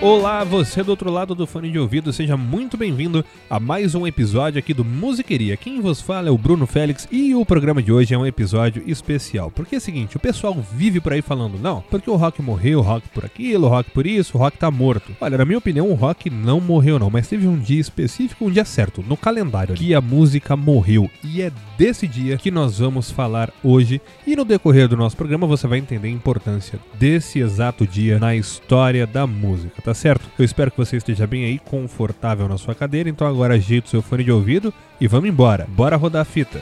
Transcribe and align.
Olá, 0.00 0.44
você 0.44 0.80
do 0.84 0.90
outro 0.90 1.10
lado 1.10 1.34
do 1.34 1.44
fone 1.44 1.72
de 1.72 1.78
ouvido, 1.78 2.12
seja 2.12 2.36
muito 2.36 2.76
bem-vindo 2.76 3.24
a 3.50 3.58
mais 3.58 3.96
um 3.96 4.06
episódio 4.06 4.56
aqui 4.56 4.72
do 4.72 4.84
Musiqueria. 4.84 5.56
Quem 5.56 5.80
vos 5.80 6.00
fala 6.00 6.28
é 6.28 6.30
o 6.30 6.38
Bruno 6.38 6.68
Félix 6.68 7.08
e 7.10 7.34
o 7.34 7.44
programa 7.44 7.82
de 7.82 7.90
hoje 7.90 8.14
é 8.14 8.18
um 8.18 8.24
episódio 8.24 8.80
especial. 8.86 9.50
Porque 9.50 9.74
é 9.74 9.78
o 9.78 9.80
seguinte, 9.80 10.16
o 10.16 10.20
pessoal 10.20 10.56
vive 10.72 11.00
por 11.00 11.12
aí 11.12 11.20
falando, 11.20 11.58
não, 11.58 11.82
porque 11.90 12.08
o 12.08 12.14
rock 12.14 12.40
morreu, 12.40 12.78
o 12.78 12.82
rock 12.82 13.08
por 13.08 13.24
aquilo, 13.24 13.66
o 13.66 13.68
rock 13.68 13.90
por 13.90 14.06
isso, 14.06 14.38
o 14.38 14.40
rock 14.40 14.56
tá 14.56 14.70
morto. 14.70 15.16
Olha, 15.20 15.36
na 15.36 15.44
minha 15.44 15.58
opinião, 15.58 15.90
o 15.90 15.94
rock 15.94 16.30
não 16.30 16.60
morreu 16.60 17.00
não, 17.00 17.10
mas 17.10 17.26
teve 17.26 17.48
um 17.48 17.58
dia 17.58 17.80
específico, 17.80 18.46
um 18.46 18.52
dia 18.52 18.64
certo, 18.64 19.02
no 19.02 19.16
calendário, 19.16 19.74
que 19.74 19.96
a 19.96 20.00
música 20.00 20.56
morreu. 20.56 21.10
E 21.24 21.42
é 21.42 21.50
desse 21.76 22.06
dia 22.06 22.36
que 22.36 22.52
nós 22.52 22.78
vamos 22.78 23.10
falar 23.10 23.52
hoje. 23.64 24.00
E 24.24 24.36
no 24.36 24.44
decorrer 24.44 24.86
do 24.86 24.96
nosso 24.96 25.16
programa 25.16 25.44
você 25.44 25.66
vai 25.66 25.80
entender 25.80 26.06
a 26.06 26.12
importância 26.12 26.78
desse 26.94 27.40
exato 27.40 27.84
dia 27.84 28.20
na 28.20 28.36
história 28.36 29.04
da 29.04 29.26
música 29.26 29.87
tá 29.88 29.94
certo? 29.94 30.28
Eu 30.38 30.44
espero 30.44 30.70
que 30.70 30.76
você 30.76 30.98
esteja 30.98 31.26
bem 31.26 31.46
aí, 31.46 31.58
confortável 31.58 32.46
na 32.46 32.58
sua 32.58 32.74
cadeira, 32.74 33.08
então 33.08 33.26
agora 33.26 33.54
ajeita 33.54 33.86
o 33.86 33.90
seu 33.90 34.02
fone 34.02 34.22
de 34.22 34.30
ouvido 34.30 34.72
e 35.00 35.08
vamos 35.08 35.30
embora. 35.30 35.66
Bora 35.66 35.96
rodar 35.96 36.20
a 36.20 36.24
fita. 36.26 36.60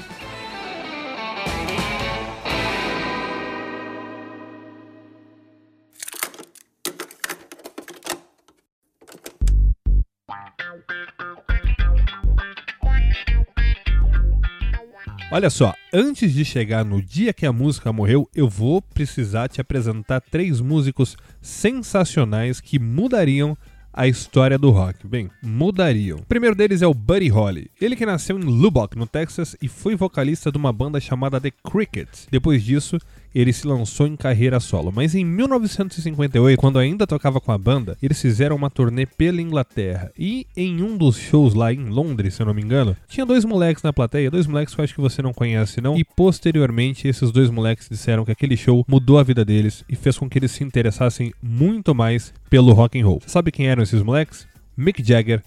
Olha 15.36 15.50
só, 15.50 15.74
antes 15.92 16.32
de 16.32 16.46
chegar 16.46 16.82
no 16.82 17.02
dia 17.02 17.30
que 17.30 17.45
a 17.45 17.52
música 17.52 17.92
morreu, 17.92 18.26
eu 18.34 18.48
vou 18.48 18.80
precisar 18.80 19.48
te 19.48 19.60
apresentar 19.60 20.18
três 20.18 20.62
músicos 20.62 21.14
sensacionais 21.42 22.59
que 22.59 22.78
mudariam 22.78 23.54
a 23.92 24.09
história 24.09 24.56
do 24.56 24.70
rock. 24.70 25.07
Bem, 25.07 25.30
mudariam. 25.42 26.20
O 26.20 26.24
primeiro 26.24 26.57
deles 26.57 26.80
é 26.80 26.87
o 26.87 26.95
Buddy 26.95 27.29
Holly. 27.29 27.70
Ele 27.79 27.95
que 27.95 28.07
nasceu 28.07 28.38
em 28.38 28.45
Lubbock, 28.45 28.96
no 28.96 29.07
Texas, 29.07 29.54
e 29.60 29.68
foi 29.68 29.95
vocalista 29.95 30.51
de 30.51 30.57
uma 30.57 30.73
banda 30.73 30.98
chamada 31.01 31.38
The 31.38 31.52
Crickets. 31.62 32.26
Depois 32.30 32.64
disso, 32.64 32.98
ele 33.40 33.52
se 33.52 33.66
lançou 33.66 34.06
em 34.06 34.16
carreira 34.16 34.59
solo. 34.60 34.92
Mas 34.95 35.15
em 35.15 35.24
1958, 35.24 36.59
quando 36.59 36.79
ainda 36.79 37.06
tocava 37.06 37.40
com 37.40 37.52
a 37.52 37.59
banda, 37.59 37.96
eles 38.02 38.20
fizeram 38.20 38.56
uma 38.56 38.70
turnê 38.70 39.04
pela 39.04 39.42
Inglaterra. 39.42 40.10
E 40.18 40.46
em 40.56 40.82
um 40.82 40.96
dos 40.96 41.18
shows 41.18 41.54
lá 41.54 41.73
em 41.73 41.84
Londres, 41.84 42.34
se 42.34 42.42
eu 42.42 42.46
não 42.46 42.54
me 42.54 42.62
engano, 42.62 42.96
tinha 43.09 43.26
dois 43.26 43.45
moleques 43.45 43.82
na 43.82 43.92
plateia, 43.92 44.30
dois 44.30 44.46
moleques 44.46 44.74
que 44.74 44.80
eu 44.80 44.84
acho 44.84 44.95
que 44.95 45.01
você 45.01 45.20
não 45.20 45.34
conhece 45.34 45.80
não. 45.80 45.96
E 45.96 46.04
posteriormente, 46.04 47.09
esses 47.09 47.30
dois 47.30 47.51
moleques 47.51 47.88
disseram 47.90 48.24
que 48.24 48.32
aquele 48.32 48.57
show 48.57 48.84
mudou 48.88 49.18
a 49.18 49.23
vida 49.23 49.45
deles 49.45 49.84
e 49.88 49.95
fez 49.95 50.16
com 50.16 50.29
que 50.29 50.38
eles 50.38 50.52
se 50.52 50.64
interessassem 50.64 51.32
muito 51.42 51.95
mais 51.95 52.32
pelo 52.48 52.73
rock 52.73 52.98
and 52.98 53.04
roll. 53.04 53.20
Você 53.20 53.29
sabe 53.29 53.52
quem 53.52 53.68
eram 53.68 53.82
esses 53.82 54.02
moleques? 54.02 54.46
Mick 54.76 55.02
Jagger 55.07 55.42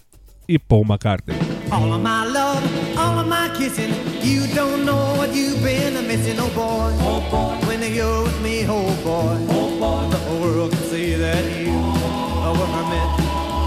e 0.48 0.58
Paul 0.58 0.84
McCartney. 0.84 1.36
All 1.70 1.92
of 1.92 2.02
my 2.02 2.24
love, 2.24 2.62
all 2.96 3.18
of 3.18 3.28
my 3.28 3.48
kissing, 3.56 3.92
you 4.22 4.46
don't 4.54 4.84
know 4.84 5.16
what 5.16 5.34
you've 5.34 5.62
been 5.62 5.94
missing, 6.06 6.38
oh 6.40 6.48
boy. 6.50 6.92
Oh 7.06 7.20
boy. 7.30 7.69
You're 7.92 8.22
with 8.22 8.40
me, 8.42 8.64
oh 8.68 8.86
boy. 9.02 9.36
Oh 9.50 9.68
boy. 9.78 10.10
The 10.10 10.16
whole 10.16 10.40
world 10.40 10.70
can 10.70 10.82
see 10.84 11.14
that 11.14 11.44
you 11.58 11.72
were 11.72 12.84
meant 12.88 13.12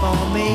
for 0.00 0.16
me. 0.32 0.48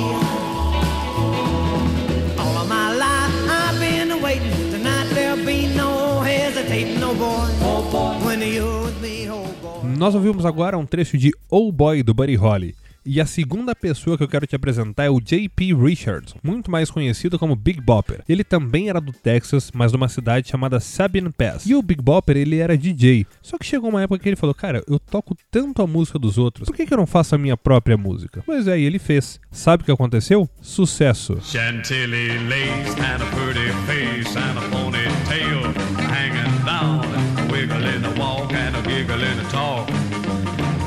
All 2.39 2.57
of 2.57 2.67
my 2.67 2.93
life 2.95 3.33
I've 3.47 3.79
been 3.79 4.21
waiting. 4.21 4.71
Tonight 4.71 5.09
there'll 5.13 5.45
be 5.45 5.67
no 5.75 6.19
hesitating, 6.21 7.03
oh 7.03 7.13
boy. 7.13 7.47
Oh 7.61 7.83
boy. 7.91 8.25
When 8.25 8.41
you're 8.41 8.85
with 8.85 8.99
me, 9.01 9.29
oh 9.29 9.45
boy. 9.61 9.87
Nós 9.97 10.15
ouvimos 10.15 10.45
agora 10.45 10.77
um 10.77 10.85
trecho 10.85 11.17
de 11.17 11.31
Oh 11.49 11.71
Boy 11.71 12.01
do 12.03 12.13
Buddy 12.13 12.35
Holly. 12.35 12.75
E 13.11 13.19
a 13.19 13.25
segunda 13.25 13.73
pessoa 13.73 14.15
que 14.15 14.23
eu 14.23 14.27
quero 14.27 14.45
te 14.45 14.55
apresentar 14.55 15.05
é 15.05 15.09
o 15.09 15.19
J.P. 15.19 15.73
Richards, 15.73 16.35
muito 16.43 16.69
mais 16.69 16.91
conhecido 16.91 17.39
como 17.39 17.55
Big 17.55 17.81
Bopper. 17.81 18.21
Ele 18.29 18.43
também 18.43 18.87
era 18.87 19.01
do 19.01 19.11
Texas, 19.11 19.71
mas 19.73 19.89
de 19.89 19.97
uma 19.97 20.07
cidade 20.07 20.47
chamada 20.47 20.79
Sabine 20.79 21.31
Pass. 21.31 21.65
E 21.65 21.73
o 21.73 21.81
Big 21.81 22.03
Bopper, 22.03 22.37
ele 22.37 22.59
era 22.59 22.77
DJ. 22.77 23.25
Só 23.41 23.57
que 23.57 23.65
chegou 23.65 23.89
uma 23.89 24.03
época 24.03 24.21
que 24.21 24.29
ele 24.29 24.35
falou, 24.35 24.53
cara, 24.53 24.83
eu 24.87 24.99
toco 24.99 25.35
tanto 25.49 25.81
a 25.81 25.87
música 25.87 26.19
dos 26.19 26.37
outros, 26.37 26.69
por 26.69 26.75
que, 26.75 26.85
que 26.85 26.93
eu 26.93 26.99
não 26.99 27.07
faço 27.07 27.33
a 27.33 27.37
minha 27.39 27.57
própria 27.57 27.97
música? 27.97 28.43
Pois 28.45 28.67
é, 28.67 28.79
e 28.79 28.83
ele 28.83 28.99
fez. 28.99 29.39
Sabe 29.49 29.81
o 29.81 29.85
que 29.87 29.91
aconteceu? 29.91 30.47
Sucesso. 30.61 31.39
Chantilly 31.41 32.37
lace 32.47 32.91
and 32.99 33.23
a 33.23 33.35
pretty 33.35 33.71
face 33.87 34.37
and 34.37 34.55
a 34.55 34.69
ponytail 34.69 35.73
hanging 35.97 36.63
down, 36.63 37.01
a 37.39 37.51
wiggle 37.51 37.83
in 37.87 38.03
the 38.03 38.21
walk 38.21 38.53
and 38.53 38.75
a 38.75 38.81
giggle 38.83 39.23
in 39.23 39.35
the 39.35 39.49
talk. 39.49 39.89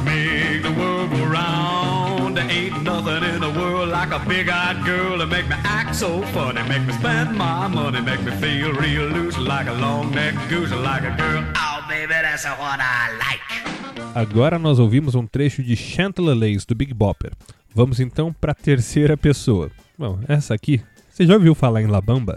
Make 0.05 0.63
the 0.63 0.71
world 0.81 1.11
go 1.11 1.27
round. 1.27 1.82
Ain't 2.53 2.83
nothing 2.83 3.25
in 3.25 3.41
the 3.41 3.51
world 3.51 3.89
like 3.89 4.13
a 4.13 4.21
big-eyed 4.29 4.85
girl 4.85 5.19
to 5.19 5.27
make 5.27 5.49
me 5.49 5.57
act 5.65 5.95
so 5.97 6.23
funny, 6.35 6.63
make 6.69 6.83
me 6.83 6.93
spend 6.93 7.37
my 7.37 7.67
money, 7.69 8.01
make 8.01 8.23
me 8.23 8.33
feel 8.33 8.73
real 8.73 9.07
loose 9.09 9.39
like 9.39 9.69
a 9.69 9.73
long-necked 9.73 10.49
goose, 10.49 10.71
like 10.73 11.05
a 11.05 11.15
girl. 11.17 11.45
Oh, 11.57 11.85
baby, 11.89 12.13
that's 12.13 12.45
what 12.45 12.81
I 12.81 13.17
like. 13.19 13.43
Agora 14.15 14.59
nós 14.59 14.79
ouvimos 14.79 15.15
um 15.15 15.27
trecho 15.27 15.63
de 15.63 15.75
Chantilly 15.75 16.35
Lace 16.35 16.67
do 16.67 16.75
Big 16.75 16.93
Bopper. 16.93 17.33
Vamos 17.75 17.99
então 17.99 18.33
para 18.33 18.53
a 18.53 18.55
terceira 18.55 19.17
pessoa. 19.17 19.71
Bom, 19.99 20.19
essa 20.29 20.53
aqui, 20.53 20.83
você 21.09 21.27
já 21.27 21.35
ouviu 21.35 21.55
falar 21.55 21.81
em 21.81 21.87
La 21.87 22.01
Bamba? 22.01 22.37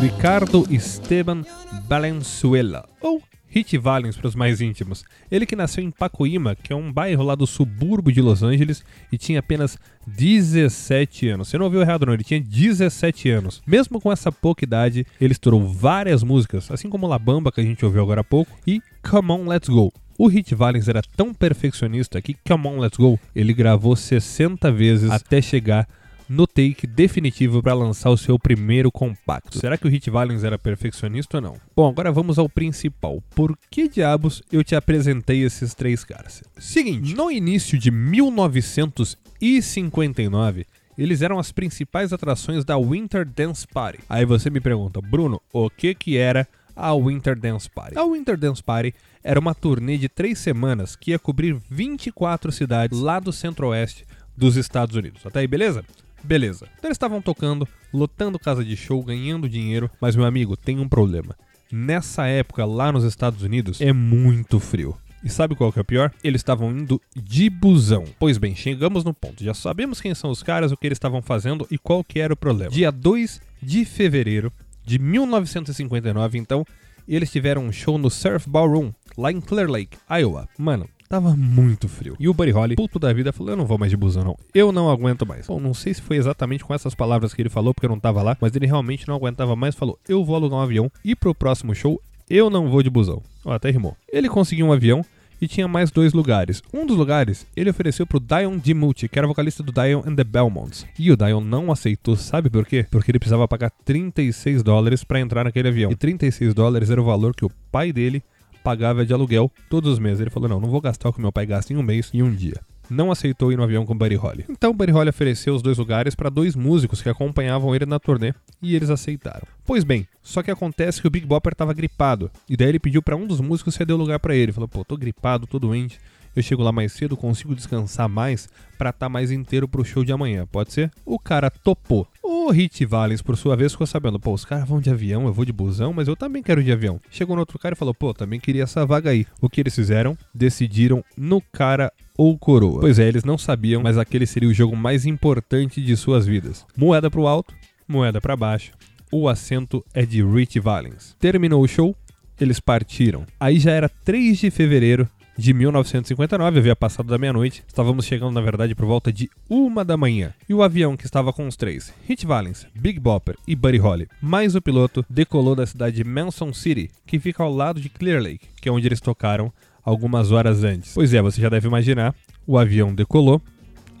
Ricardo 0.00 0.66
Esteban 0.70 1.42
Valenzuela, 1.86 2.88
ou 3.02 3.22
Hit 3.46 3.76
Valens 3.76 4.16
para 4.16 4.28
os 4.28 4.34
mais 4.34 4.62
íntimos. 4.62 5.04
Ele 5.30 5.44
que 5.44 5.54
nasceu 5.54 5.84
em 5.84 5.90
Pacoima, 5.90 6.54
que 6.54 6.72
é 6.72 6.76
um 6.76 6.90
bairro 6.90 7.22
lá 7.22 7.34
do 7.34 7.46
subúrbio 7.46 8.10
de 8.10 8.22
Los 8.22 8.42
Angeles, 8.42 8.82
e 9.12 9.18
tinha 9.18 9.40
apenas 9.40 9.76
17 10.06 11.28
anos. 11.28 11.48
Você 11.48 11.58
não 11.58 11.66
ouviu 11.66 11.82
errado 11.82 12.06
não, 12.06 12.14
ele 12.14 12.24
tinha 12.24 12.40
17 12.40 13.28
anos. 13.28 13.60
Mesmo 13.66 14.00
com 14.00 14.10
essa 14.10 14.32
pouca 14.32 14.64
idade, 14.64 15.06
ele 15.20 15.32
estourou 15.32 15.68
várias 15.68 16.22
músicas, 16.22 16.70
assim 16.70 16.88
como 16.88 17.06
La 17.06 17.18
Bamba, 17.18 17.52
que 17.52 17.60
a 17.60 17.64
gente 17.64 17.84
ouviu 17.84 18.02
agora 18.02 18.22
há 18.22 18.24
pouco, 18.24 18.56
e 18.66 18.80
Come 19.02 19.32
On 19.32 19.46
Let's 19.46 19.68
Go. 19.68 19.92
O 20.16 20.28
Hit 20.28 20.54
Valens 20.54 20.88
era 20.88 21.02
tão 21.14 21.34
perfeccionista 21.34 22.22
que 22.22 22.36
Come 22.46 22.68
On 22.68 22.78
Let's 22.78 22.96
Go 22.96 23.20
ele 23.36 23.52
gravou 23.52 23.94
60 23.94 24.72
vezes 24.72 25.10
até 25.10 25.42
chegar 25.42 25.86
no 26.30 26.46
take 26.46 26.86
definitivo 26.86 27.60
para 27.60 27.74
lançar 27.74 28.08
o 28.08 28.16
seu 28.16 28.38
primeiro 28.38 28.92
compacto. 28.92 29.58
Será 29.58 29.76
que 29.76 29.88
o 29.88 29.90
Hit 29.90 30.08
Valens 30.08 30.44
era 30.44 30.56
perfeccionista 30.56 31.38
ou 31.38 31.42
não? 31.42 31.56
Bom, 31.74 31.88
agora 31.88 32.12
vamos 32.12 32.38
ao 32.38 32.48
principal. 32.48 33.20
Por 33.34 33.58
que 33.68 33.88
diabos 33.88 34.40
eu 34.52 34.62
te 34.62 34.76
apresentei 34.76 35.42
esses 35.42 35.74
três 35.74 36.04
caras? 36.04 36.44
Seguinte, 36.56 37.16
no 37.16 37.32
início 37.32 37.76
de 37.76 37.90
1959, 37.90 40.64
eles 40.96 41.20
eram 41.20 41.40
as 41.40 41.50
principais 41.50 42.12
atrações 42.12 42.64
da 42.64 42.78
Winter 42.78 43.28
Dance 43.28 43.66
Party. 43.66 43.98
Aí 44.08 44.24
você 44.24 44.48
me 44.50 44.60
pergunta, 44.60 45.00
Bruno, 45.00 45.42
o 45.52 45.68
que 45.68 45.96
que 45.96 46.16
era 46.16 46.46
a 46.76 46.94
Winter 46.94 47.36
Dance 47.36 47.68
Party? 47.68 47.98
A 47.98 48.04
Winter 48.04 48.36
Dance 48.36 48.62
Party 48.62 48.94
era 49.24 49.40
uma 49.40 49.52
turnê 49.52 49.98
de 49.98 50.08
três 50.08 50.38
semanas 50.38 50.94
que 50.94 51.10
ia 51.10 51.18
cobrir 51.18 51.60
24 51.68 52.52
cidades 52.52 53.00
lá 53.00 53.18
do 53.18 53.32
centro-oeste 53.32 54.06
dos 54.36 54.56
Estados 54.56 54.94
Unidos. 54.94 55.26
Até 55.26 55.40
aí, 55.40 55.48
beleza? 55.48 55.84
Beleza. 56.22 56.66
Então 56.78 56.88
eles 56.88 56.96
estavam 56.96 57.20
tocando, 57.20 57.66
lotando 57.92 58.38
casa 58.38 58.64
de 58.64 58.76
show, 58.76 59.02
ganhando 59.02 59.48
dinheiro, 59.48 59.90
mas 60.00 60.16
meu 60.16 60.24
amigo, 60.24 60.56
tem 60.56 60.78
um 60.78 60.88
problema. 60.88 61.36
Nessa 61.72 62.26
época, 62.26 62.64
lá 62.64 62.90
nos 62.90 63.04
Estados 63.04 63.42
Unidos, 63.42 63.80
é 63.80 63.92
muito 63.92 64.58
frio. 64.58 64.96
E 65.22 65.28
sabe 65.28 65.54
qual 65.54 65.70
que 65.70 65.78
é 65.78 65.82
o 65.82 65.84
pior? 65.84 66.10
Eles 66.24 66.40
estavam 66.40 66.70
indo 66.70 67.00
de 67.14 67.50
busão. 67.50 68.04
Pois 68.18 68.38
bem, 68.38 68.56
chegamos 68.56 69.04
no 69.04 69.12
ponto. 69.12 69.44
Já 69.44 69.52
sabemos 69.52 70.00
quem 70.00 70.14
são 70.14 70.30
os 70.30 70.42
caras, 70.42 70.72
o 70.72 70.76
que 70.76 70.86
eles 70.86 70.96
estavam 70.96 71.20
fazendo 71.20 71.66
e 71.70 71.76
qual 71.76 72.02
que 72.02 72.18
era 72.20 72.32
o 72.32 72.36
problema. 72.36 72.70
Dia 72.70 72.90
2 72.90 73.40
de 73.62 73.84
fevereiro 73.84 74.50
de 74.84 74.98
1959, 74.98 76.38
então, 76.38 76.64
eles 77.06 77.30
tiveram 77.30 77.66
um 77.66 77.72
show 77.72 77.98
no 77.98 78.10
Surf 78.10 78.48
Ballroom, 78.48 78.92
lá 79.16 79.30
em 79.30 79.40
Clear 79.40 79.68
Lake, 79.68 79.98
Iowa. 80.10 80.48
Mano, 80.58 80.88
Tava 81.10 81.34
muito 81.36 81.88
frio. 81.88 82.14
E 82.20 82.28
o 82.28 82.32
Buddy 82.32 82.52
Holly, 82.52 82.76
puto 82.76 82.96
da 82.96 83.12
vida, 83.12 83.32
falou: 83.32 83.50
Eu 83.50 83.56
não 83.56 83.66
vou 83.66 83.76
mais 83.76 83.90
de 83.90 83.96
busão, 83.96 84.22
não. 84.22 84.36
Eu 84.54 84.70
não 84.70 84.88
aguento 84.88 85.26
mais. 85.26 85.48
Bom, 85.48 85.58
não 85.58 85.74
sei 85.74 85.92
se 85.92 86.00
foi 86.00 86.16
exatamente 86.16 86.64
com 86.64 86.72
essas 86.72 86.94
palavras 86.94 87.34
que 87.34 87.42
ele 87.42 87.48
falou, 87.48 87.74
porque 87.74 87.86
eu 87.86 87.90
não 87.90 87.98
tava 87.98 88.22
lá, 88.22 88.36
mas 88.40 88.54
ele 88.54 88.64
realmente 88.64 89.08
não 89.08 89.16
aguentava 89.16 89.56
mais. 89.56 89.74
Falou: 89.74 89.98
Eu 90.08 90.24
vou 90.24 90.36
alugar 90.36 90.60
um 90.60 90.62
avião 90.62 90.88
e 91.04 91.16
pro 91.16 91.34
próximo 91.34 91.74
show 91.74 92.00
eu 92.30 92.48
não 92.48 92.70
vou 92.70 92.80
de 92.80 92.88
busão. 92.88 93.20
Ó, 93.44 93.52
até 93.52 93.72
rimou. 93.72 93.96
Ele 94.08 94.28
conseguiu 94.28 94.66
um 94.66 94.72
avião 94.72 95.04
e 95.40 95.48
tinha 95.48 95.66
mais 95.66 95.90
dois 95.90 96.12
lugares. 96.12 96.62
Um 96.72 96.86
dos 96.86 96.96
lugares 96.96 97.44
ele 97.56 97.70
ofereceu 97.70 98.06
pro 98.06 98.20
Dion 98.20 98.56
DiMucci, 98.56 99.08
que 99.08 99.18
era 99.18 99.26
vocalista 99.26 99.64
do 99.64 99.72
Dion 99.72 100.04
and 100.06 100.14
the 100.14 100.22
Belmonts. 100.22 100.86
E 100.96 101.10
o 101.10 101.16
Dion 101.16 101.40
não 101.40 101.72
aceitou, 101.72 102.14
sabe 102.14 102.48
por 102.48 102.64
quê? 102.64 102.86
Porque 102.88 103.10
ele 103.10 103.18
precisava 103.18 103.48
pagar 103.48 103.72
36 103.84 104.62
dólares 104.62 105.02
para 105.02 105.18
entrar 105.18 105.42
naquele 105.42 105.66
avião. 105.66 105.90
E 105.90 105.96
36 105.96 106.54
dólares 106.54 106.88
era 106.88 107.02
o 107.02 107.04
valor 107.04 107.34
que 107.34 107.44
o 107.44 107.50
pai 107.72 107.92
dele 107.92 108.22
pagava 108.62 109.04
de 109.04 109.12
aluguel 109.12 109.50
todos 109.68 109.92
os 109.92 109.98
meses. 109.98 110.20
Ele 110.20 110.30
falou: 110.30 110.48
não, 110.48 110.60
não 110.60 110.70
vou 110.70 110.80
gastar 110.80 111.08
o 111.08 111.12
que 111.12 111.20
meu 111.20 111.32
pai 111.32 111.46
gasta 111.46 111.72
em 111.72 111.76
um 111.76 111.82
mês 111.82 112.10
e 112.12 112.22
um 112.22 112.32
dia 112.32 112.60
não 112.90 113.10
aceitou 113.10 113.52
ir 113.52 113.56
no 113.56 113.62
avião 113.62 113.86
com 113.86 113.96
Buddy 113.96 114.16
Holly. 114.16 114.44
Então 114.50 114.74
Buddy 114.74 114.90
Holly 114.90 115.08
ofereceu 115.08 115.54
os 115.54 115.62
dois 115.62 115.78
lugares 115.78 116.14
para 116.14 116.28
dois 116.28 116.56
músicos 116.56 117.00
que 117.00 117.08
acompanhavam 117.08 117.74
ele 117.74 117.86
na 117.86 118.00
turnê 118.00 118.34
e 118.60 118.74
eles 118.74 118.90
aceitaram. 118.90 119.46
Pois 119.64 119.84
bem, 119.84 120.06
só 120.22 120.42
que 120.42 120.50
acontece 120.50 121.00
que 121.00 121.06
o 121.06 121.10
Big 121.10 121.24
Bopper 121.24 121.52
estava 121.52 121.72
gripado 121.72 122.30
e 122.48 122.56
daí 122.56 122.68
ele 122.68 122.80
pediu 122.80 123.00
para 123.00 123.16
um 123.16 123.26
dos 123.26 123.40
músicos 123.40 123.74
ceder 123.74 123.94
o 123.94 123.98
lugar 123.98 124.18
para 124.18 124.34
ele. 124.34 124.52
Falou: 124.52 124.68
"Pô, 124.68 124.84
tô 124.84 124.96
gripado, 124.96 125.46
tô 125.46 125.58
doente. 125.58 126.00
Eu 126.34 126.42
chego 126.42 126.62
lá 126.62 126.70
mais 126.70 126.92
cedo, 126.92 127.16
consigo 127.16 127.56
descansar 127.56 128.08
mais 128.08 128.48
para 128.78 128.90
estar 128.90 129.06
tá 129.06 129.08
mais 129.08 129.32
inteiro 129.32 129.66
pro 129.66 129.84
show 129.84 130.04
de 130.04 130.12
amanhã, 130.12 130.46
pode 130.50 130.72
ser?" 130.72 130.90
O 131.06 131.18
cara 131.18 131.48
topou. 131.50 132.06
Hit 132.50 132.84
Valens, 132.84 133.22
por 133.22 133.36
sua 133.36 133.56
vez, 133.56 133.72
ficou 133.72 133.86
sabendo, 133.86 134.18
pô, 134.18 134.32
os 134.32 134.44
caras 134.44 134.68
vão 134.68 134.80
de 134.80 134.90
avião, 134.90 135.26
eu 135.26 135.32
vou 135.32 135.44
de 135.44 135.52
busão, 135.52 135.92
mas 135.92 136.08
eu 136.08 136.16
também 136.16 136.42
quero 136.42 136.62
de 136.62 136.72
avião. 136.72 137.00
Chegou 137.10 137.36
no 137.36 137.40
outro 137.40 137.58
cara 137.58 137.74
e 137.74 137.78
falou, 137.78 137.94
pô, 137.94 138.12
também 138.12 138.40
queria 138.40 138.64
essa 138.64 138.84
vaga 138.84 139.10
aí. 139.10 139.26
O 139.40 139.48
que 139.48 139.60
eles 139.60 139.74
fizeram? 139.74 140.16
Decidiram 140.34 141.04
no 141.16 141.40
cara 141.40 141.92
ou 142.16 142.38
coroa. 142.38 142.80
Pois 142.80 142.98
é, 142.98 143.08
eles 143.08 143.24
não 143.24 143.38
sabiam, 143.38 143.82
mas 143.82 143.96
aquele 143.96 144.26
seria 144.26 144.48
o 144.48 144.54
jogo 144.54 144.76
mais 144.76 145.06
importante 145.06 145.82
de 145.82 145.96
suas 145.96 146.26
vidas. 146.26 146.66
Moeda 146.76 147.10
pro 147.10 147.26
alto, 147.26 147.54
moeda 147.88 148.20
para 148.20 148.36
baixo. 148.36 148.72
O 149.10 149.28
assento 149.28 149.84
é 149.92 150.06
de 150.06 150.22
Rich 150.22 150.60
Valens. 150.60 151.16
Terminou 151.18 151.62
o 151.62 151.68
show, 151.68 151.96
eles 152.40 152.60
partiram. 152.60 153.26
Aí 153.38 153.58
já 153.58 153.72
era 153.72 153.88
3 153.88 154.38
de 154.38 154.50
fevereiro 154.50 155.08
de 155.40 155.54
1959, 155.54 156.58
havia 156.58 156.76
passado 156.76 157.06
da 157.06 157.16
meia-noite, 157.16 157.64
estávamos 157.66 158.04
chegando 158.04 158.32
na 158.32 158.42
verdade 158.42 158.74
por 158.74 158.84
volta 158.84 159.10
de 159.10 159.30
uma 159.48 159.82
da 159.82 159.96
manhã. 159.96 160.34
E 160.46 160.52
o 160.52 160.62
avião 160.62 160.98
que 160.98 161.06
estava 161.06 161.32
com 161.32 161.48
os 161.48 161.56
três, 161.56 161.94
Hit 162.06 162.26
Valens, 162.26 162.66
Big 162.74 163.00
Bopper 163.00 163.36
e 163.48 163.56
Buddy 163.56 163.78
Holly, 163.78 164.08
mais 164.20 164.54
o 164.54 164.60
piloto, 164.60 165.04
decolou 165.08 165.56
da 165.56 165.66
cidade 165.66 165.96
de 165.96 166.04
Manson 166.04 166.52
City, 166.52 166.90
que 167.06 167.18
fica 167.18 167.42
ao 167.42 167.52
lado 167.52 167.80
de 167.80 167.88
Clear 167.88 168.22
Lake, 168.22 168.48
que 168.60 168.68
é 168.68 168.72
onde 168.72 168.86
eles 168.86 169.00
tocaram 169.00 169.50
algumas 169.82 170.30
horas 170.30 170.62
antes. 170.62 170.92
Pois 170.92 171.14
é, 171.14 171.22
você 171.22 171.40
já 171.40 171.48
deve 171.48 171.66
imaginar, 171.66 172.14
o 172.46 172.58
avião 172.58 172.94
decolou 172.94 173.40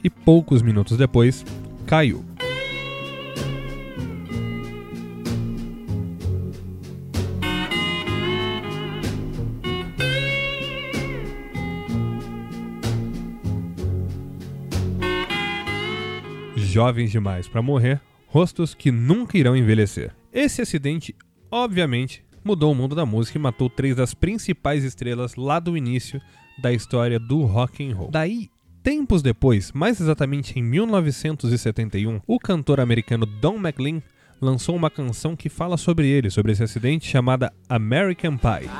e 0.04 0.10
poucos 0.10 0.60
minutos 0.60 0.98
depois 0.98 1.44
caiu. 1.86 2.29
Jovens 16.70 17.10
demais 17.10 17.48
para 17.48 17.60
morrer, 17.60 18.00
rostos 18.28 18.74
que 18.74 18.92
nunca 18.92 19.36
irão 19.36 19.56
envelhecer. 19.56 20.14
Esse 20.32 20.62
acidente, 20.62 21.16
obviamente, 21.50 22.22
mudou 22.44 22.70
o 22.70 22.74
mundo 22.76 22.94
da 22.94 23.04
música 23.04 23.36
e 23.36 23.40
matou 23.40 23.68
três 23.68 23.96
das 23.96 24.14
principais 24.14 24.84
estrelas 24.84 25.34
lá 25.34 25.58
do 25.58 25.76
início 25.76 26.20
da 26.62 26.72
história 26.72 27.18
do 27.18 27.42
rock 27.42 27.84
and 27.84 27.96
roll. 27.96 28.08
Daí, 28.08 28.48
tempos 28.84 29.20
depois, 29.20 29.72
mais 29.72 30.00
exatamente 30.00 30.56
em 30.60 30.62
1971, 30.62 32.20
o 32.24 32.38
cantor 32.38 32.78
americano 32.78 33.26
Don 33.26 33.56
McLean 33.56 34.00
lançou 34.40 34.76
uma 34.76 34.90
canção 34.90 35.34
que 35.34 35.48
fala 35.48 35.76
sobre 35.76 36.06
ele, 36.06 36.30
sobre 36.30 36.52
esse 36.52 36.62
acidente 36.62 37.08
chamada 37.08 37.52
American 37.68 38.38
Pie. 38.38 38.70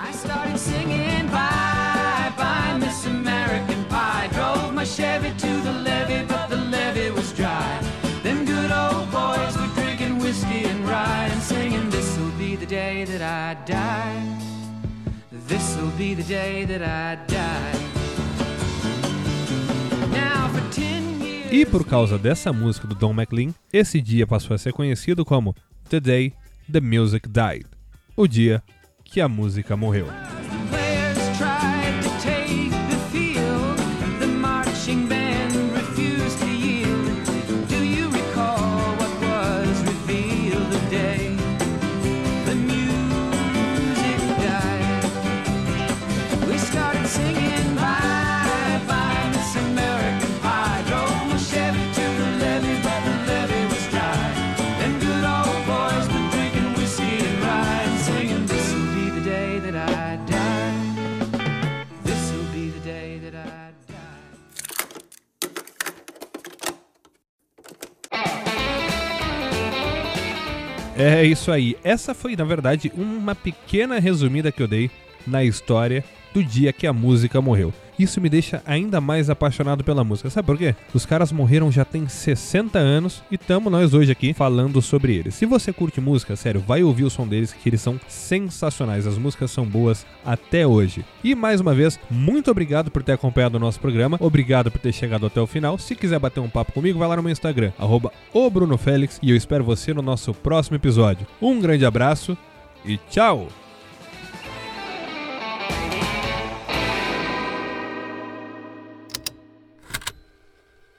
E 21.50 21.66
por 21.66 21.84
causa 21.84 22.16
dessa 22.16 22.52
música 22.52 22.86
do 22.86 22.94
Don 22.94 23.12
McLean, 23.12 23.52
esse 23.72 24.00
dia 24.00 24.26
passou 24.26 24.54
a 24.54 24.58
ser 24.58 24.72
conhecido 24.72 25.24
como 25.24 25.54
The 25.88 26.00
Day 26.00 26.32
the 26.70 26.80
Music 26.80 27.28
Died 27.28 27.66
o 28.16 28.26
dia 28.26 28.62
que 29.02 29.20
a 29.20 29.28
música 29.28 29.76
morreu. 29.76 30.06
É 71.00 71.24
isso 71.24 71.50
aí. 71.50 71.76
Essa 71.82 72.12
foi, 72.12 72.36
na 72.36 72.44
verdade, 72.44 72.92
uma 72.94 73.34
pequena 73.34 73.98
resumida 73.98 74.52
que 74.52 74.62
eu 74.62 74.68
dei 74.68 74.90
na 75.26 75.42
história 75.42 76.04
do 76.32 76.42
dia 76.42 76.72
que 76.72 76.86
a 76.86 76.92
música 76.92 77.40
morreu. 77.40 77.72
Isso 78.00 78.18
me 78.18 78.30
deixa 78.30 78.62
ainda 78.64 78.98
mais 78.98 79.28
apaixonado 79.28 79.84
pela 79.84 80.02
música. 80.02 80.30
Sabe 80.30 80.46
por 80.46 80.56
quê? 80.56 80.74
Os 80.94 81.04
caras 81.04 81.30
morreram 81.30 81.70
já 81.70 81.84
tem 81.84 82.08
60 82.08 82.78
anos 82.78 83.22
e 83.30 83.36
tamo 83.36 83.68
nós 83.68 83.92
hoje 83.92 84.10
aqui 84.10 84.32
falando 84.32 84.80
sobre 84.80 85.14
eles. 85.14 85.34
Se 85.34 85.44
você 85.44 85.70
curte 85.70 86.00
música, 86.00 86.34
sério, 86.34 86.64
vai 86.66 86.82
ouvir 86.82 87.04
o 87.04 87.10
som 87.10 87.28
deles 87.28 87.52
que 87.52 87.68
eles 87.68 87.82
são 87.82 88.00
sensacionais. 88.08 89.06
As 89.06 89.18
músicas 89.18 89.50
são 89.50 89.66
boas 89.66 90.06
até 90.24 90.66
hoje. 90.66 91.04
E 91.22 91.34
mais 91.34 91.60
uma 91.60 91.74
vez, 91.74 92.00
muito 92.10 92.50
obrigado 92.50 92.90
por 92.90 93.02
ter 93.02 93.12
acompanhado 93.12 93.58
o 93.58 93.60
nosso 93.60 93.78
programa. 93.78 94.16
Obrigado 94.18 94.70
por 94.70 94.80
ter 94.80 94.92
chegado 94.92 95.26
até 95.26 95.38
o 95.38 95.46
final. 95.46 95.76
Se 95.76 95.94
quiser 95.94 96.18
bater 96.18 96.40
um 96.40 96.48
papo 96.48 96.72
comigo, 96.72 96.98
vai 96.98 97.08
lá 97.08 97.16
no 97.16 97.22
meu 97.22 97.32
Instagram, 97.32 97.70
arroba 97.78 98.10
e 99.22 99.30
eu 99.30 99.36
espero 99.36 99.62
você 99.62 99.92
no 99.92 100.00
nosso 100.00 100.32
próximo 100.32 100.76
episódio. 100.76 101.26
Um 101.42 101.60
grande 101.60 101.84
abraço 101.84 102.36
e 102.84 102.96
tchau! 103.10 103.69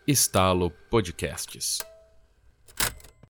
Estalo 0.07 0.71
Podcasts. 0.89 1.90